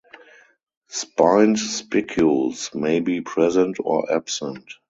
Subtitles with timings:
[0.87, 4.65] Spined spicules may be present or absent.